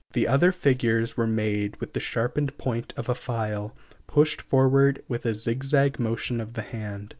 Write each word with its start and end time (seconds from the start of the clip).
The 0.13 0.27
other 0.27 0.51
figures 0.51 1.15
were 1.15 1.27
made 1.27 1.75
with 1.79 1.93
the 1.93 1.99
sharpened 1.99 2.57
point 2.57 2.91
of 2.97 3.07
a 3.07 3.13
file, 3.13 3.75
pushed 4.07 4.41
forward 4.41 5.03
with 5.07 5.27
a 5.27 5.35
zigzag 5.35 5.99
motion 5.99 6.41
of 6.41 6.53
the 6.53 6.63
hand. 6.63 7.09